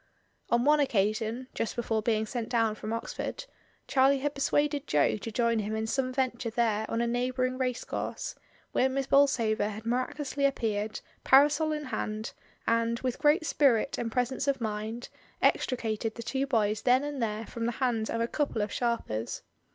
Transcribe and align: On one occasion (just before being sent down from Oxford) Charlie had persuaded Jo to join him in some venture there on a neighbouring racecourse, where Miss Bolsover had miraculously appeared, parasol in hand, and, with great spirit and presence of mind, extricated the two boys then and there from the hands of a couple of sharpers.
On 0.49 0.65
one 0.65 0.79
occasion 0.79 1.47
(just 1.53 1.75
before 1.75 2.01
being 2.01 2.25
sent 2.25 2.49
down 2.49 2.73
from 2.73 2.91
Oxford) 2.91 3.45
Charlie 3.87 4.17
had 4.17 4.33
persuaded 4.33 4.87
Jo 4.87 5.15
to 5.17 5.31
join 5.31 5.59
him 5.59 5.75
in 5.75 5.85
some 5.85 6.11
venture 6.11 6.49
there 6.49 6.87
on 6.89 7.01
a 7.01 7.05
neighbouring 7.05 7.59
racecourse, 7.59 8.33
where 8.71 8.89
Miss 8.89 9.05
Bolsover 9.05 9.69
had 9.69 9.85
miraculously 9.85 10.45
appeared, 10.45 11.01
parasol 11.23 11.71
in 11.71 11.83
hand, 11.83 12.33
and, 12.65 12.99
with 13.01 13.19
great 13.19 13.45
spirit 13.45 13.99
and 13.99 14.11
presence 14.11 14.47
of 14.47 14.59
mind, 14.59 15.09
extricated 15.39 16.15
the 16.15 16.23
two 16.23 16.47
boys 16.47 16.81
then 16.81 17.03
and 17.03 17.21
there 17.21 17.45
from 17.45 17.67
the 17.67 17.73
hands 17.73 18.09
of 18.09 18.19
a 18.21 18.27
couple 18.27 18.63
of 18.63 18.71
sharpers. 18.73 19.43